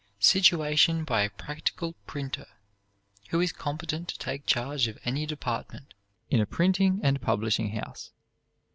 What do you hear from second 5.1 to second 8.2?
department in a printing and publishing house.